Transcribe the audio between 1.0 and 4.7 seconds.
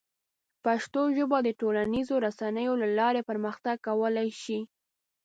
ژبه د ټولنیزو رسنیو له لارې پرمختګ کولی شي.